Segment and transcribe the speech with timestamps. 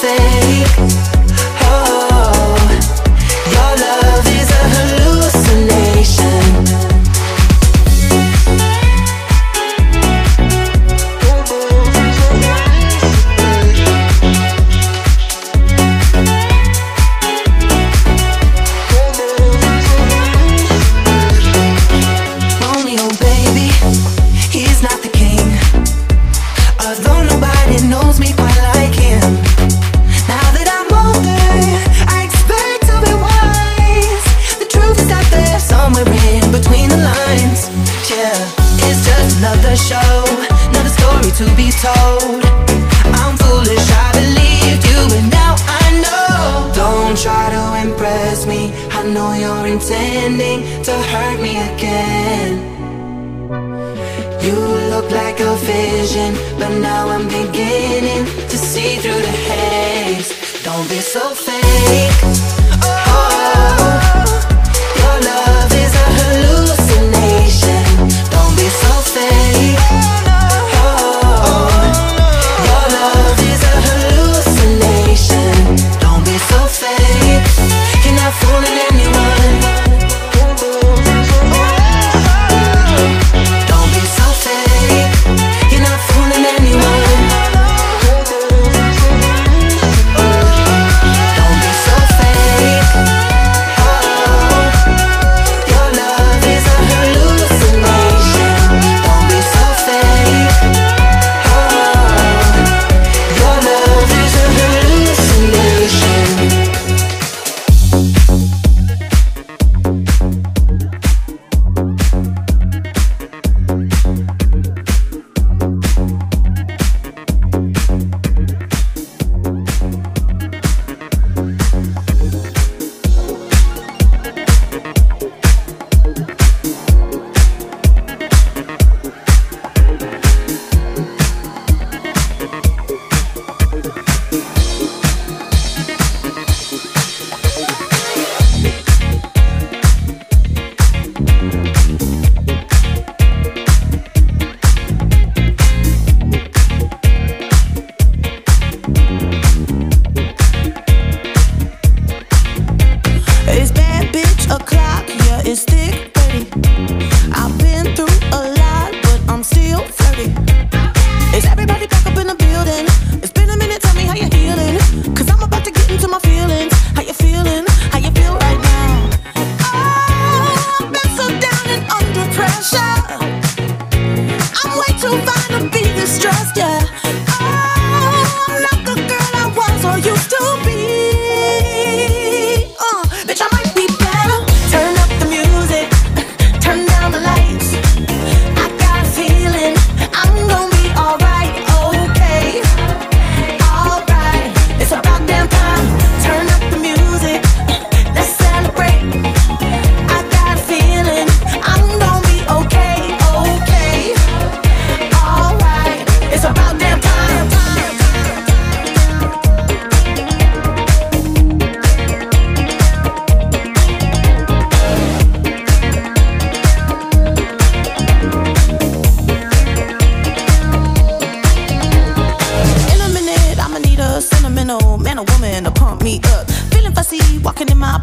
[0.00, 0.59] face.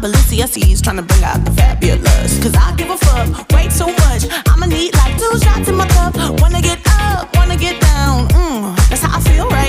[0.00, 2.42] my Balenciennes trying to bring out the fabulous.
[2.42, 4.24] Cause I give a fuck way too much.
[4.48, 6.14] I'ma need like two shots in my cup.
[6.40, 8.28] Wanna get up, wanna get down.
[8.28, 9.67] Mm, that's how I feel right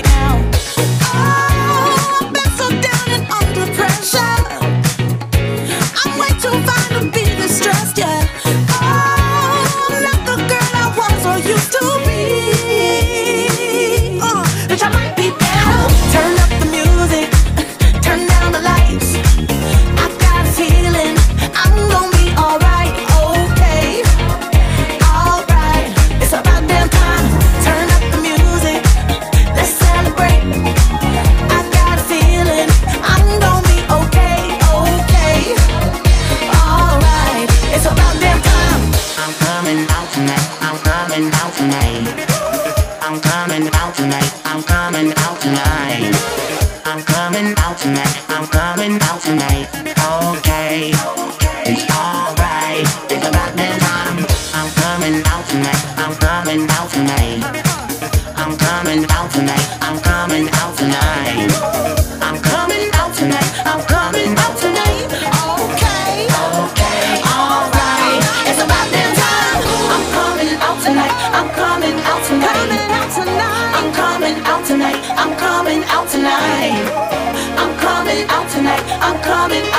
[79.01, 79.78] I'm coming.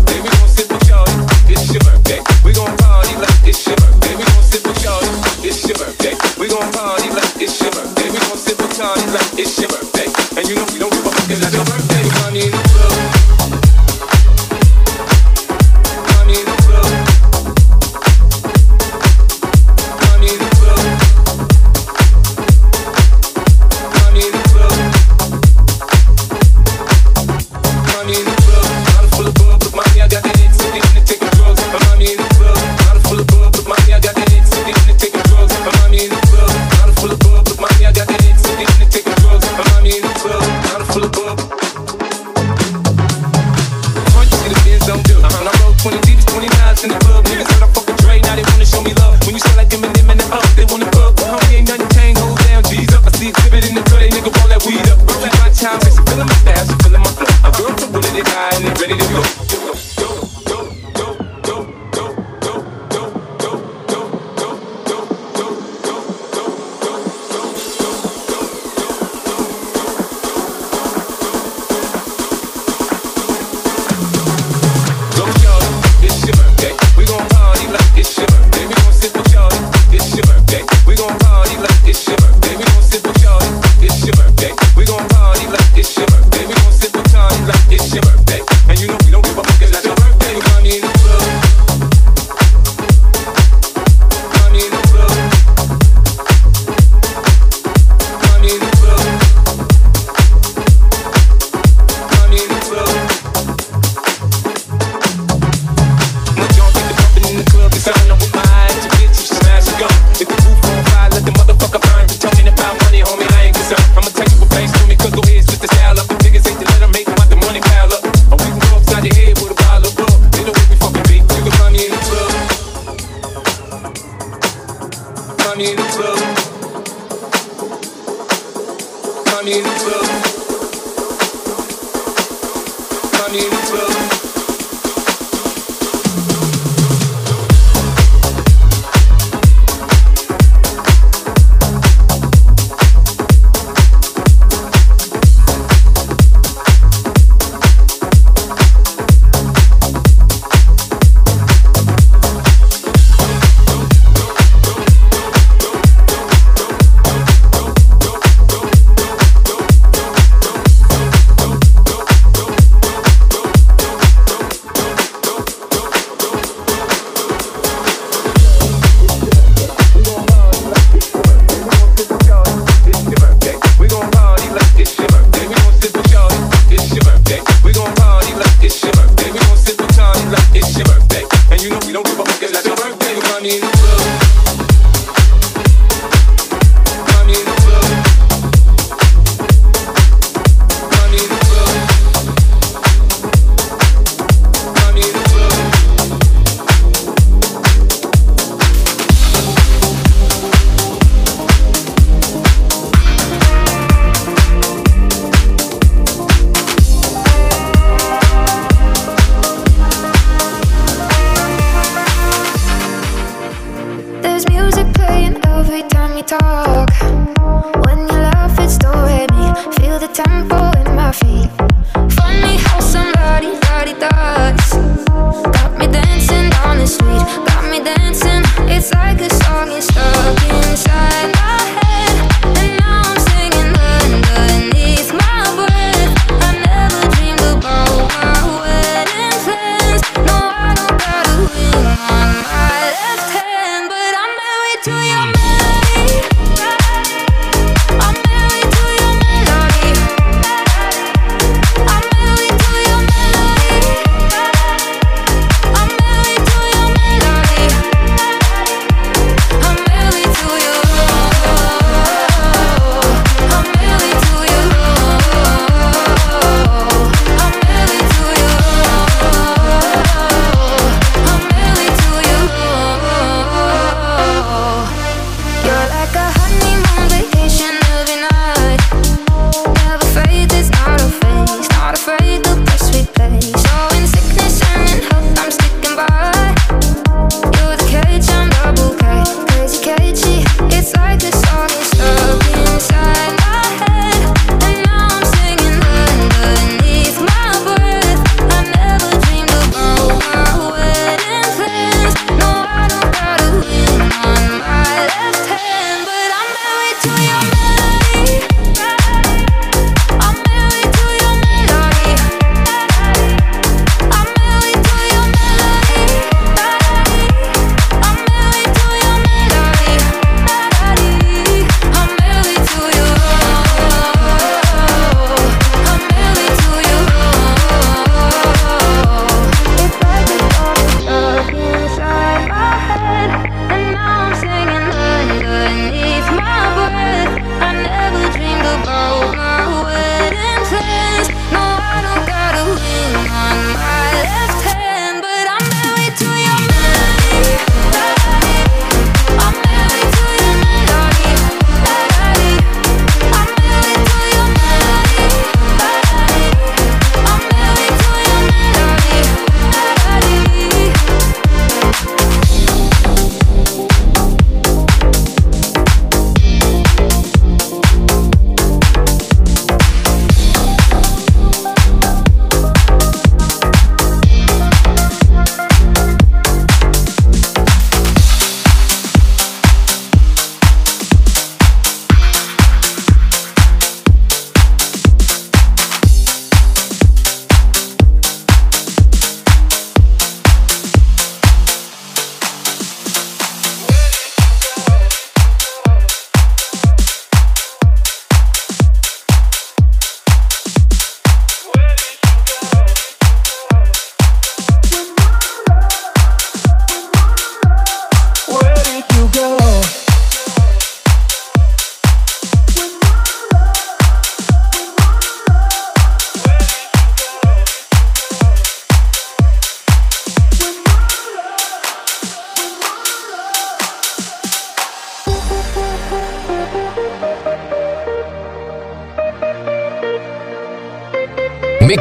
[181.91, 183.80] don't give a fuck, it's like a birthday coming.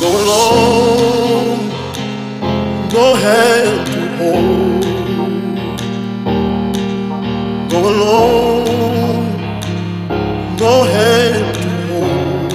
[0.00, 1.70] Go alone,
[2.92, 4.84] no hand to hold.
[7.70, 9.24] Go alone
[10.58, 12.52] no hand to hold.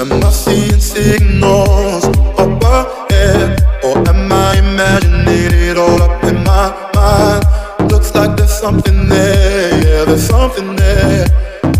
[0.00, 2.04] Am I seeing signals
[2.38, 7.44] up ahead, or am I imagining it all up in my mind?
[7.90, 11.26] Looks like there's something there, yeah, there's something there.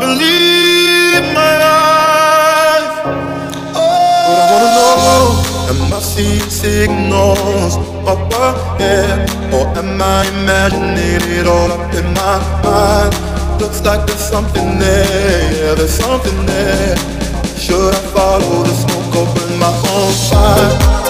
[0.00, 2.94] believe my eyes.
[3.76, 5.26] Oh, but I wanna know,
[5.70, 7.76] am I seeing signals
[8.12, 13.12] up ahead, or am I imagining it all up in my mind?
[13.60, 16.96] Looks like there's something there, yeah, there's something there.
[17.58, 21.09] Should I follow the smoke burn my own fire?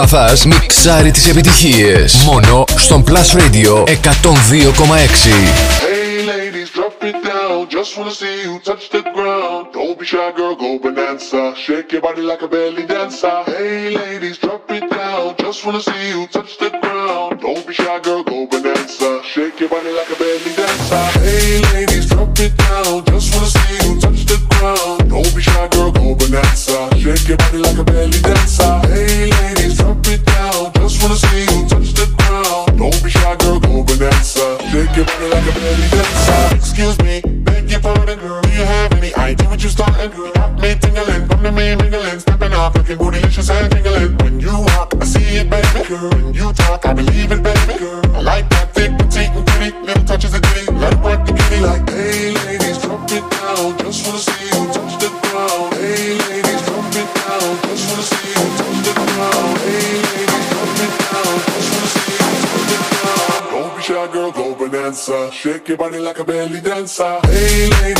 [0.00, 2.04] Μαθάς μιξάρει τι επιτυχίε.
[2.24, 3.94] Μόνο στον Plus Radio 102,6.
[7.78, 9.62] Just wanna see you touch the ground.
[9.74, 11.42] Don't be shy, girl, go bonanza.
[11.64, 13.38] Shake your body like a belly dancer.
[13.54, 15.26] Hey, ladies, drop it down.
[15.44, 16.79] Just wanna see you touch the ground.
[65.50, 67.18] shake your body like a belly dancer.
[67.24, 67.99] Hey, lady.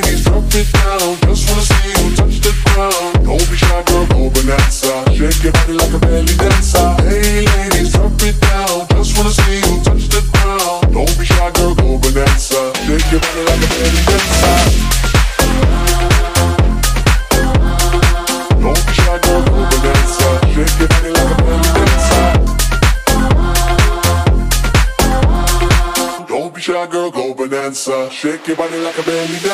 [28.21, 29.50] Shake your body like a belly.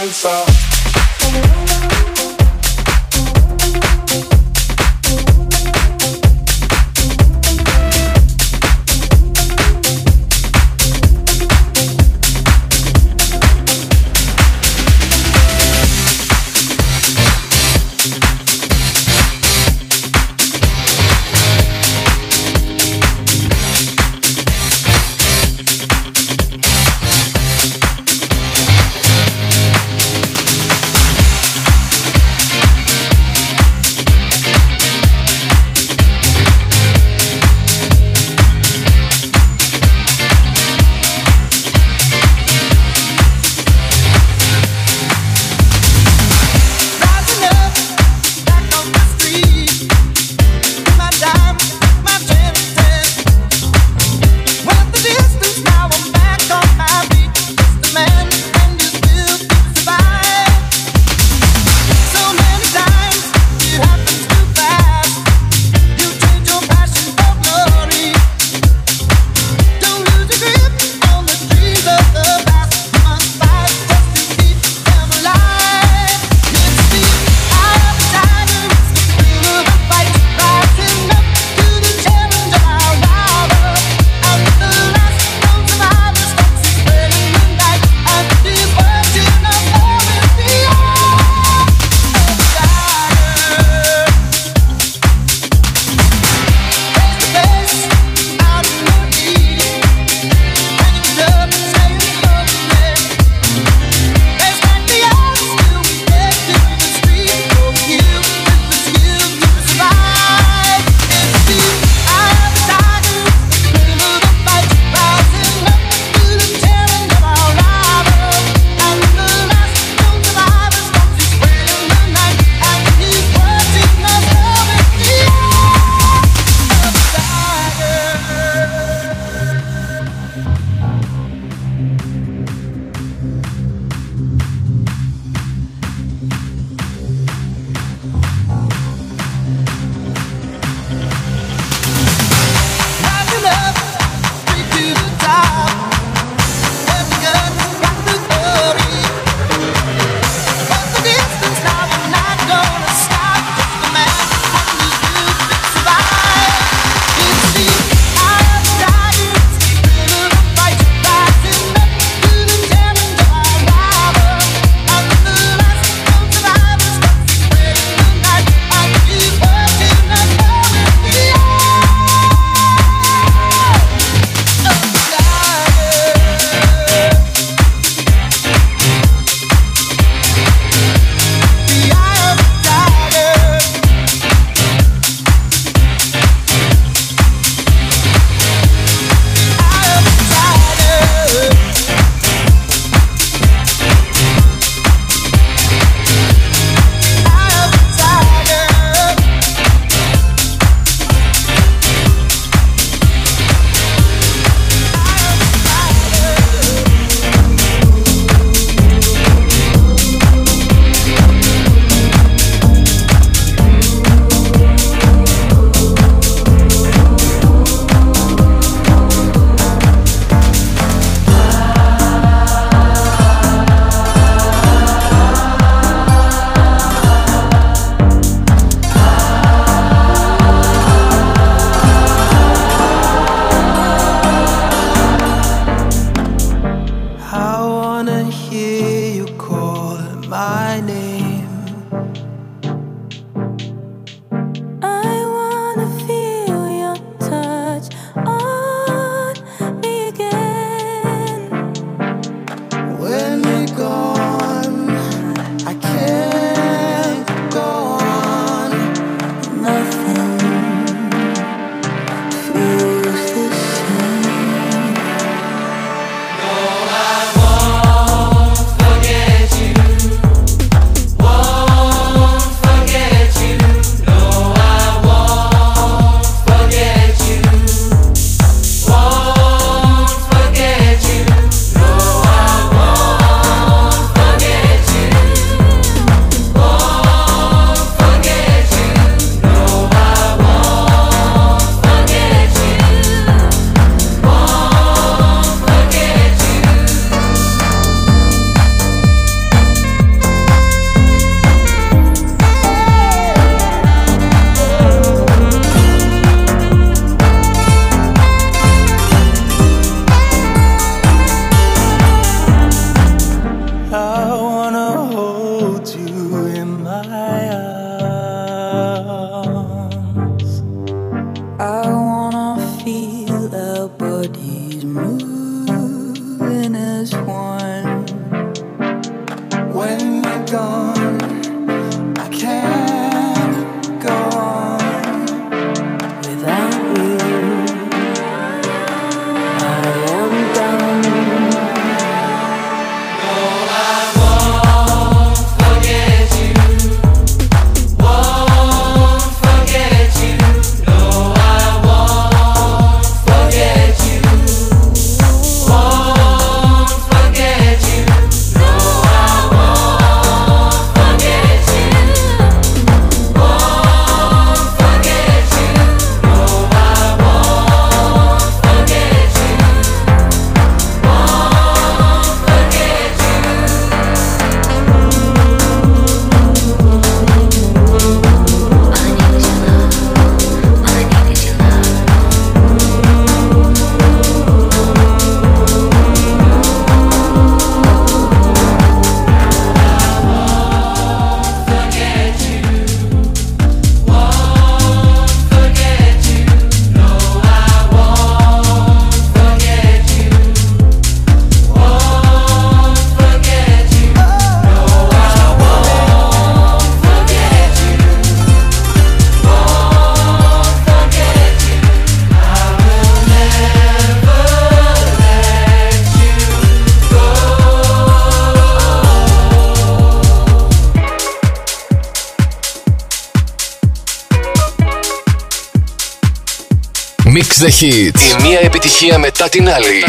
[427.59, 428.39] The Hits.
[428.39, 430.03] Η μία επιτυχία μετά την άλλη.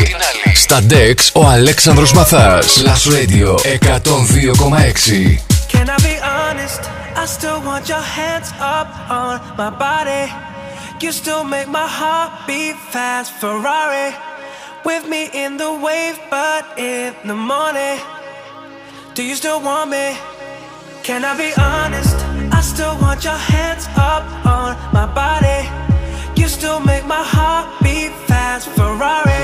[0.54, 2.82] Στα Dex ο Αλέξανδρος Μαθάς.
[2.82, 5.38] Last Radio 102,6.
[5.72, 6.80] Can I be honest?
[7.22, 8.88] I still want your hands up
[9.22, 10.24] on my body.
[11.02, 13.30] You still make my heart beat fast.
[13.40, 14.08] Ferrari
[14.88, 17.98] with me in the wave, but in the morning.
[19.16, 20.06] Do you still want me?
[21.06, 22.16] Can I be honest?
[22.58, 24.24] I still want your hands up
[24.56, 25.87] on my body.
[26.38, 28.68] You still make my heart beat fast.
[28.76, 29.42] Ferrari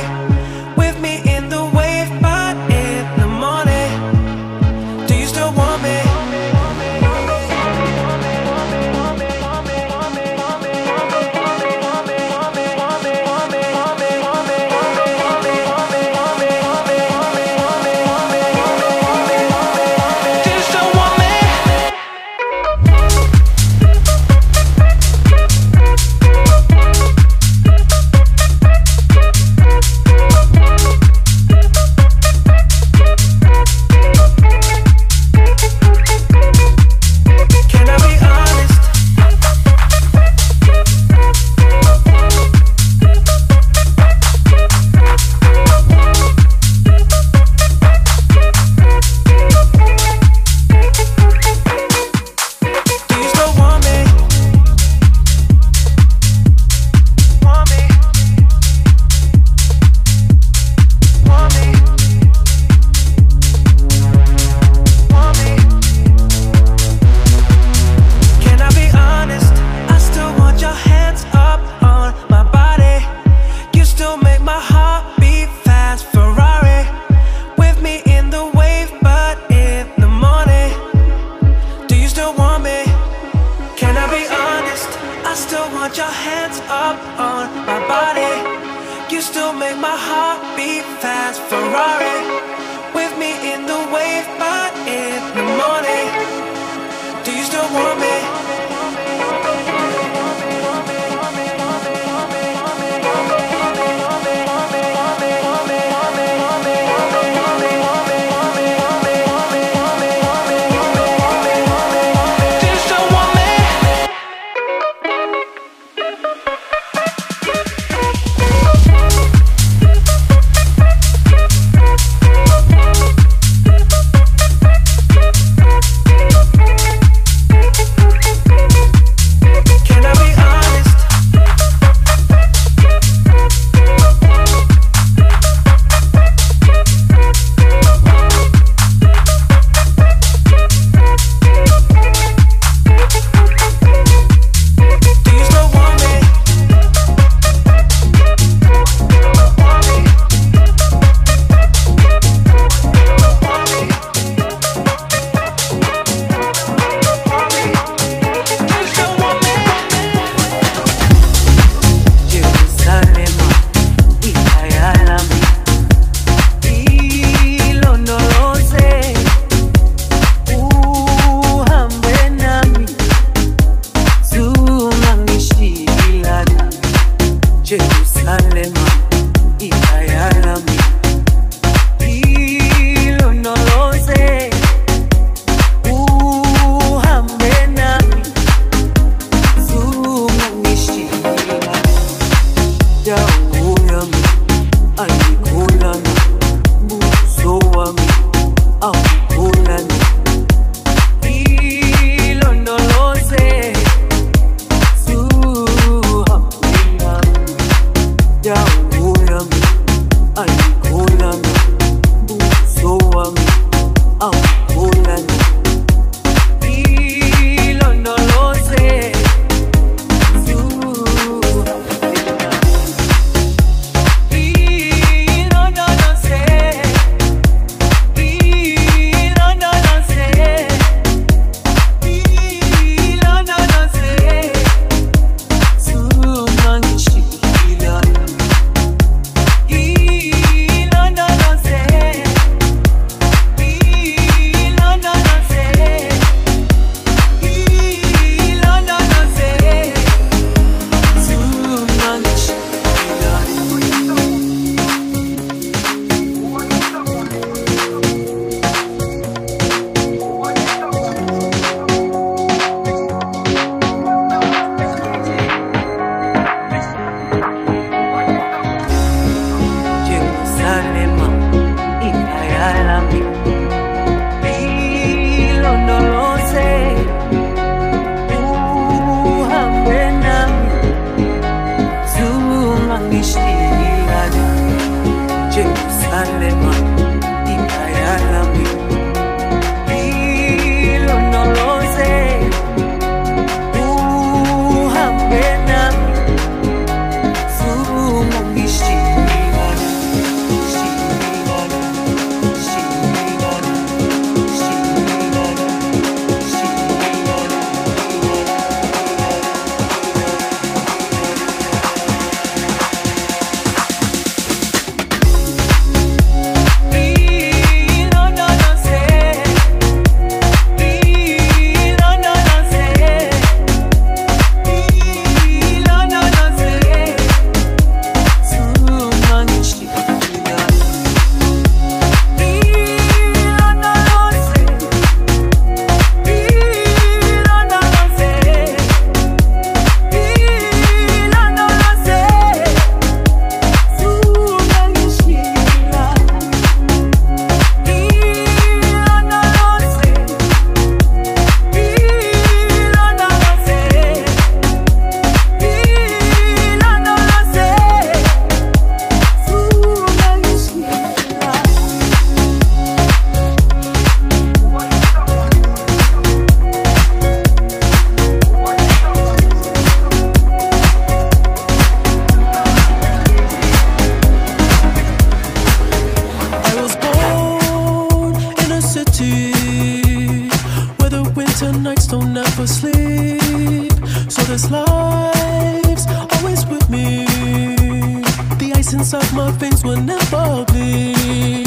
[389.05, 391.64] inside my veins will never bleed.